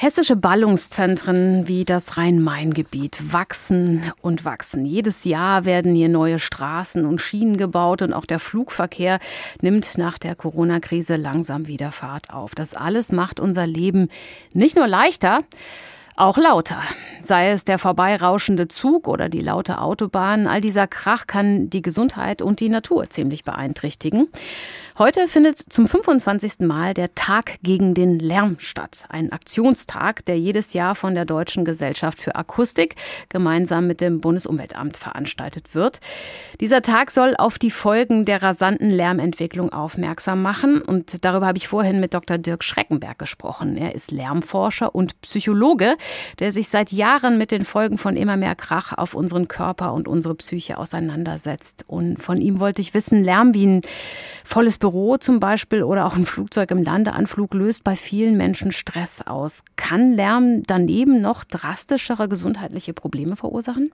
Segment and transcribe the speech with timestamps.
[0.00, 4.86] Hessische Ballungszentren wie das Rhein-Main-Gebiet wachsen und wachsen.
[4.86, 9.18] Jedes Jahr werden hier neue Straßen und Schienen gebaut und auch der Flugverkehr
[9.60, 12.54] nimmt nach der Corona-Krise langsam wieder Fahrt auf.
[12.54, 14.08] Das alles macht unser Leben
[14.52, 15.40] nicht nur leichter,
[16.14, 16.80] auch lauter.
[17.20, 22.40] Sei es der vorbeirauschende Zug oder die laute Autobahn, all dieser Krach kann die Gesundheit
[22.40, 24.28] und die Natur ziemlich beeinträchtigen.
[24.98, 26.66] Heute findet zum 25.
[26.66, 29.04] Mal der Tag gegen den Lärm statt.
[29.08, 32.96] Ein Aktionstag, der jedes Jahr von der Deutschen Gesellschaft für Akustik
[33.28, 36.00] gemeinsam mit dem Bundesumweltamt veranstaltet wird.
[36.60, 40.82] Dieser Tag soll auf die Folgen der rasanten Lärmentwicklung aufmerksam machen.
[40.82, 42.36] Und darüber habe ich vorhin mit Dr.
[42.36, 43.76] Dirk Schreckenberg gesprochen.
[43.76, 45.94] Er ist Lärmforscher und Psychologe
[46.40, 50.08] der sich seit Jahren mit den Folgen von immer mehr Krach auf unseren Körper und
[50.08, 51.84] unsere Psyche auseinandersetzt.
[51.86, 53.82] Und von ihm wollte ich wissen, Lärm wie ein
[54.48, 59.22] volles Büro zum Beispiel oder auch ein Flugzeug im Landeanflug löst bei vielen Menschen Stress
[59.26, 59.62] aus.
[59.76, 63.90] Kann Lärm daneben noch drastischere gesundheitliche Probleme verursachen?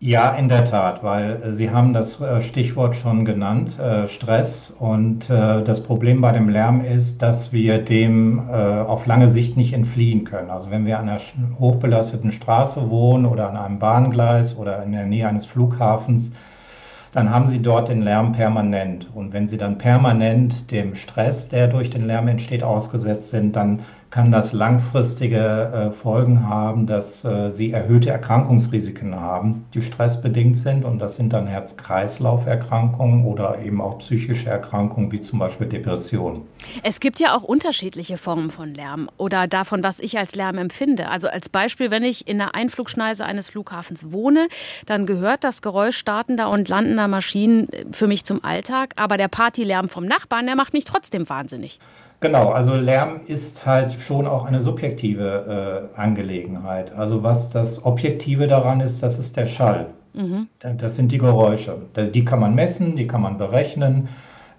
[0.00, 4.72] Ja, in der Tat, weil äh, Sie haben das äh, Stichwort schon genannt, äh, Stress.
[4.78, 10.24] Und das Problem bei dem Lärm ist, dass wir dem auf lange Sicht nicht entfliehen
[10.24, 10.50] können.
[10.50, 11.20] Also wenn wir an einer
[11.58, 16.30] hochbelasteten Straße wohnen oder an einem Bahngleis oder in der Nähe eines Flughafens,
[17.12, 19.08] dann haben Sie dort den Lärm permanent.
[19.14, 23.80] Und wenn Sie dann permanent dem Stress, der durch den Lärm entsteht, ausgesetzt sind, dann
[24.10, 30.84] kann das langfristige äh, Folgen haben, dass äh, sie erhöhte Erkrankungsrisiken haben, die stressbedingt sind.
[30.84, 36.42] Und das sind dann Herz-Kreislauf-Erkrankungen oder eben auch psychische Erkrankungen wie zum Beispiel Depressionen.
[36.82, 41.08] Es gibt ja auch unterschiedliche Formen von Lärm oder davon, was ich als Lärm empfinde.
[41.08, 44.48] Also als Beispiel, wenn ich in der Einflugschneise eines Flughafens wohne,
[44.86, 48.94] dann gehört das Geräusch startender und landender Maschinen äh, für mich zum Alltag.
[48.96, 51.78] Aber der Partylärm vom Nachbarn, der macht mich trotzdem wahnsinnig.
[52.20, 56.92] Genau, also Lärm ist halt schon auch eine subjektive äh, Angelegenheit.
[56.96, 59.86] Also was das Objektive daran ist, das ist der Schall.
[60.14, 60.48] Mhm.
[60.78, 61.76] Das sind die Geräusche.
[61.96, 64.08] Die kann man messen, die kann man berechnen.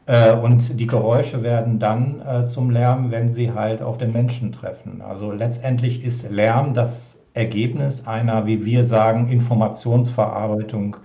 [0.05, 4.53] Äh, und die Geräusche werden dann äh, zum Lärm, wenn sie halt auf den Menschen
[4.53, 5.01] treffen.
[5.01, 10.95] Also letztendlich ist Lärm das Ergebnis einer, wie wir sagen, Informationsverarbeitung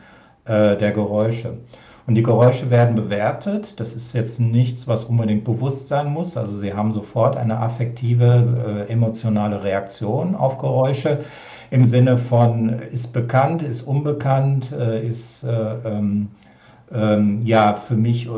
[0.44, 1.58] äh, der Geräusche.
[2.06, 3.80] Und die Geräusche werden bewertet.
[3.80, 6.36] Das ist jetzt nichts, was unbedingt bewusst sein muss.
[6.36, 11.24] Also Sie haben sofort eine affektive, äh, emotionale Reaktion auf Geräusche
[11.70, 16.28] im Sinne von ist bekannt, ist unbekannt, äh, ist äh, ähm,
[16.94, 18.30] ähm, ja für mich äh,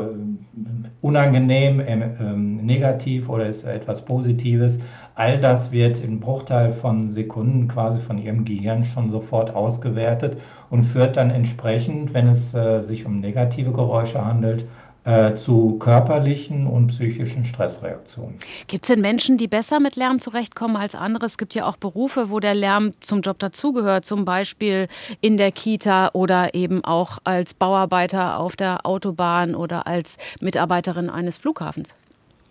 [1.01, 4.79] unangenehm, ähm, negativ oder ist etwas Positives.
[5.15, 10.37] All das wird in Bruchteil von Sekunden quasi von Ihrem Gehirn schon sofort ausgewertet
[10.69, 14.65] und führt dann entsprechend, wenn es äh, sich um negative Geräusche handelt,
[15.07, 18.35] äh, zu körperlichen und psychischen Stressreaktionen.
[18.67, 21.25] Gibt es denn Menschen, die besser mit Lärm zurechtkommen als andere?
[21.25, 24.89] Es gibt ja auch Berufe, wo der Lärm zum Job dazugehört, zum Beispiel
[25.21, 31.37] in der Kita oder eben auch als Bauarbeiter auf der Autobahn oder als Mitarbeiterin eines
[31.37, 31.93] Flughafens.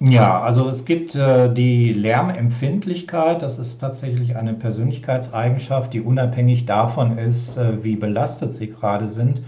[0.01, 3.43] Ja, also es gibt äh, die Lärmempfindlichkeit.
[3.43, 9.43] Das ist tatsächlich eine Persönlichkeitseigenschaft, die unabhängig davon ist, äh, wie belastet sie gerade sind.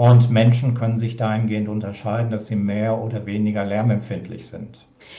[0.00, 4.78] Und Menschen können sich dahingehend unterscheiden, dass sie mehr oder weniger lärmempfindlich sind.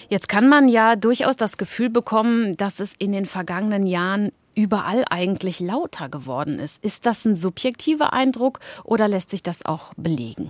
[0.10, 5.06] Jetzt kann man ja durchaus das Gefühl bekommen, dass es in den vergangenen Jahren überall
[5.08, 6.84] eigentlich lauter geworden ist.
[6.84, 10.50] Ist das ein subjektiver Eindruck oder lässt sich das auch belegen?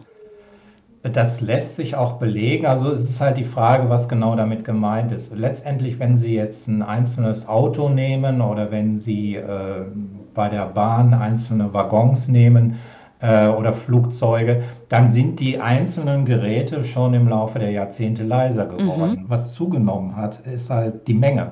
[1.03, 2.65] Das lässt sich auch belegen.
[2.65, 5.35] Also es ist halt die Frage, was genau damit gemeint ist.
[5.35, 9.87] Letztendlich, wenn Sie jetzt ein einzelnes Auto nehmen oder wenn Sie äh,
[10.33, 12.79] bei der Bahn einzelne Waggons nehmen
[13.21, 19.21] äh, oder Flugzeuge, dann sind die einzelnen Geräte schon im Laufe der Jahrzehnte leiser geworden.
[19.21, 19.25] Mhm.
[19.27, 21.51] Was zugenommen hat, ist halt die Menge.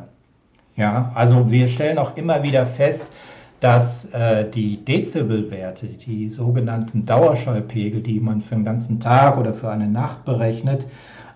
[0.75, 3.05] Ja, also wir stellen auch immer wieder fest,
[3.59, 9.69] dass äh, die Dezibelwerte, die sogenannten Dauerschallpegel, die man für einen ganzen Tag oder für
[9.69, 10.87] eine Nacht berechnet,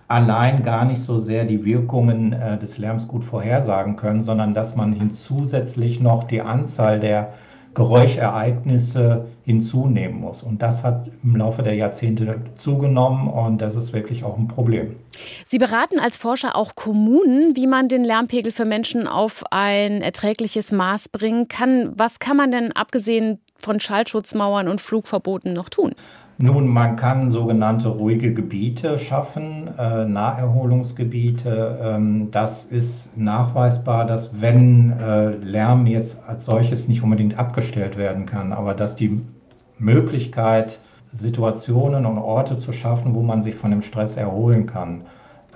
[0.08, 4.76] allein gar nicht so sehr die Wirkungen äh, des Lärms gut vorhersagen können, sondern dass
[4.76, 7.34] man hinzusätzlich noch die Anzahl der
[7.74, 10.42] Geräuschereignisse hinzunehmen muss.
[10.42, 14.96] Und das hat im Laufe der Jahrzehnte zugenommen und das ist wirklich auch ein Problem.
[15.44, 20.72] Sie beraten als Forscher auch Kommunen, wie man den Lärmpegel für Menschen auf ein erträgliches
[20.72, 21.92] Maß bringen kann.
[21.96, 25.94] Was kann man denn abgesehen von Schallschutzmauern und Flugverboten noch tun?
[26.36, 31.78] Nun, man kann sogenannte ruhige Gebiete schaffen, äh, Naherholungsgebiete.
[31.80, 38.26] Ähm, das ist nachweisbar, dass wenn äh, Lärm jetzt als solches nicht unbedingt abgestellt werden
[38.26, 39.20] kann, aber dass die
[39.78, 40.80] Möglichkeit,
[41.12, 45.02] Situationen und Orte zu schaffen, wo man sich von dem Stress erholen kann,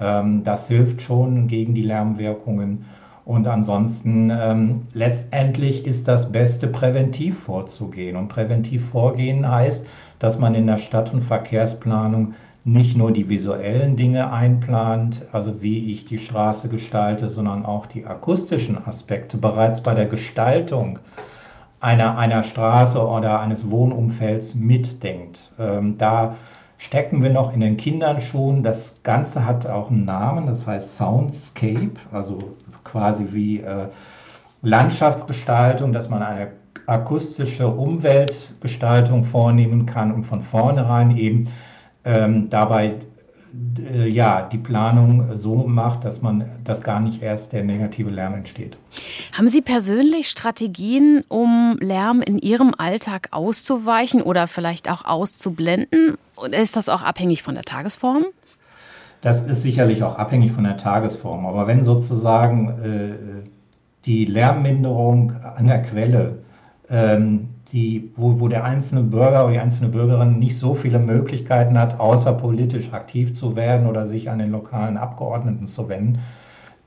[0.00, 2.84] ähm, das hilft schon gegen die Lärmwirkungen.
[3.28, 8.16] Und ansonsten ähm, letztendlich ist das Beste, präventiv vorzugehen.
[8.16, 9.86] Und präventiv vorgehen heißt,
[10.18, 12.32] dass man in der Stadt- und Verkehrsplanung
[12.64, 18.06] nicht nur die visuellen Dinge einplant, also wie ich die Straße gestalte, sondern auch die
[18.06, 20.98] akustischen Aspekte bereits bei der Gestaltung
[21.80, 25.52] einer, einer Straße oder eines Wohnumfelds mitdenkt.
[25.58, 26.36] Ähm, da
[26.78, 28.62] stecken wir noch in den Kindern schon.
[28.62, 32.54] Das Ganze hat auch einen Namen, das heißt Soundscape, also
[32.84, 33.88] quasi wie äh,
[34.62, 36.52] Landschaftsgestaltung, dass man eine
[36.86, 41.48] akustische Umweltgestaltung vornehmen kann und von vornherein eben
[42.04, 42.94] ähm, dabei
[44.06, 48.76] ja, die Planung so macht, dass man, dass gar nicht erst der negative Lärm entsteht.
[49.32, 56.16] Haben Sie persönlich Strategien, um Lärm in Ihrem Alltag auszuweichen oder vielleicht auch auszublenden?
[56.36, 58.24] Oder ist das auch abhängig von der Tagesform?
[59.20, 61.46] Das ist sicherlich auch abhängig von der Tagesform.
[61.46, 63.46] Aber wenn sozusagen äh,
[64.04, 66.38] die Lärmminderung an der Quelle
[66.90, 71.78] ähm, die, wo, wo der einzelne Bürger oder die einzelne Bürgerin nicht so viele Möglichkeiten
[71.78, 76.18] hat, außer politisch aktiv zu werden oder sich an den lokalen Abgeordneten zu wenden.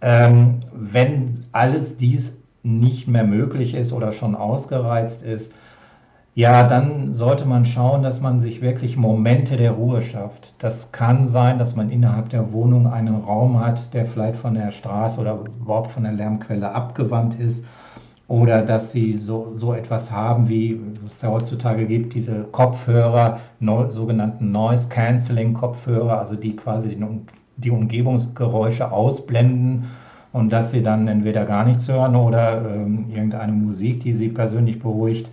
[0.02, 5.54] Ähm, wenn alles dies nicht mehr möglich ist oder schon ausgereizt ist,
[6.34, 10.54] ja, dann sollte man schauen, dass man sich wirklich Momente der Ruhe schafft.
[10.60, 14.72] Das kann sein, dass man innerhalb der Wohnung einen Raum hat, der vielleicht von der
[14.72, 17.66] Straße oder überhaupt von der Lärmquelle abgewandt ist
[18.32, 23.90] oder dass sie so, so etwas haben, wie es ja heutzutage gibt, diese Kopfhörer, no,
[23.90, 27.06] sogenannten Noise Cancelling Kopfhörer, also die quasi die,
[27.58, 29.88] die, Umgebungsgeräusche ausblenden
[30.32, 34.80] und dass sie dann entweder gar nichts hören oder ähm, irgendeine Musik, die sie persönlich
[34.80, 35.30] beruhigt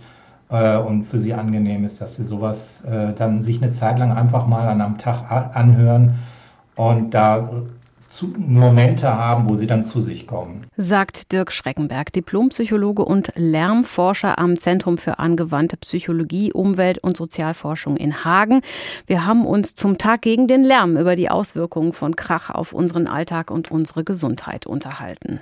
[0.49, 4.11] äh, und für sie angenehm ist, dass sie sowas äh, dann sich eine Zeit lang
[4.11, 6.15] einfach mal an einem Tag anhören
[6.75, 7.49] und da
[8.37, 10.65] Momente haben, wo sie dann zu sich kommen.
[10.77, 18.23] Sagt Dirk Schreckenberg, Diplompsychologe und Lärmforscher am Zentrum für angewandte Psychologie, Umwelt und Sozialforschung in
[18.23, 18.61] Hagen.
[19.07, 23.07] Wir haben uns zum Tag gegen den Lärm über die Auswirkungen von Krach auf unseren
[23.07, 25.41] Alltag und unsere Gesundheit unterhalten.